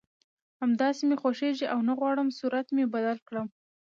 [0.61, 3.47] همداسې مې خوښېږي او نه غواړم صورت مې بدل کړم